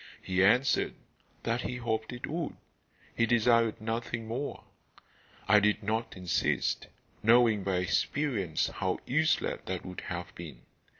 He 0.23 0.43
answered 0.43 0.95
that 1.43 1.61
he 1.61 1.75
hoped 1.77 2.11
it 2.11 2.25
would. 2.25 2.55
He 3.15 3.27
desired 3.27 3.79
nothing 3.79 4.27
more. 4.27 4.63
I 5.47 5.59
did 5.59 5.83
not 5.83 6.17
insist, 6.17 6.87
knowing 7.21 7.63
by 7.63 7.75
experience 7.75 8.65
how 8.69 8.97
useless 9.05 9.61
that 9.65 9.85
would 9.85 10.01
have 10.01 10.33
been. 10.33 10.63